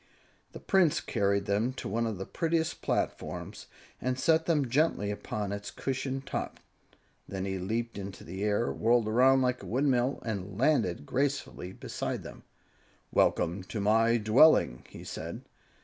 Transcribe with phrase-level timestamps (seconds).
[0.53, 3.67] The Prince carried them to one of the prettiest platforms
[4.01, 6.59] and set them gently upon its cushioned top.
[7.27, 12.23] Then he leaped into the air, whirled around like a windmill and landed gracefully beside
[12.23, 12.41] them.
[13.11, 15.43] "Welcome to my dwelling," he said.